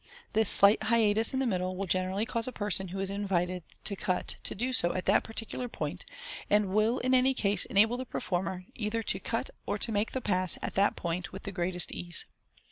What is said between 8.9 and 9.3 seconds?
to